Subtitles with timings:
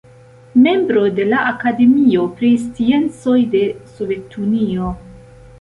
[0.67, 3.63] Membro de la Akademio pri Sciencoj de
[3.99, 4.93] Sovetunio.